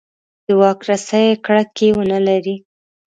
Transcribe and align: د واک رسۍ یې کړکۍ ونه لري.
د 0.45 0.47
واک 0.59 0.79
رسۍ 0.87 1.23
یې 1.29 1.35
کړکۍ 1.45 1.89
ونه 1.93 2.19
لري. 2.27 2.55